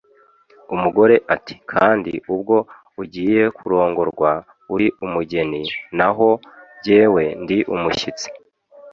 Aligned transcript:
umuogore 0.73 1.15
ati: 1.35 1.53
"Kandi 1.71 2.11
ubwo 2.33 2.55
ugiye 3.01 3.43
kurongorwa, 3.57 4.31
uri 4.73 4.87
umugeni, 5.05 5.61
naho 5.97 6.27
jyewe 6.83 7.23
ndi 7.41 7.57
umushyitsi" 7.73 8.27